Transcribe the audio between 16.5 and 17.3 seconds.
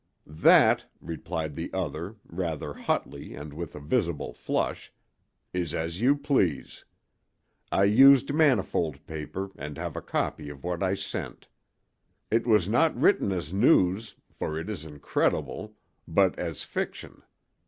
fiction.